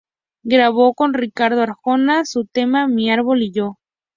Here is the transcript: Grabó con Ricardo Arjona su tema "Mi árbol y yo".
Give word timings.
Grabó 0.41 0.95
con 0.95 1.13
Ricardo 1.13 1.61
Arjona 1.61 2.25
su 2.25 2.45
tema 2.45 2.87
"Mi 2.87 3.11
árbol 3.11 3.43
y 3.43 3.51
yo". 3.51 3.77